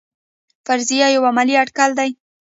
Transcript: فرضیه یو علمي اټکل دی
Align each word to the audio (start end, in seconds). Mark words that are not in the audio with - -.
فرضیه 0.65 1.07
یو 1.15 1.21
علمي 1.27 1.55
اټکل 1.61 1.91
دی 1.99 2.09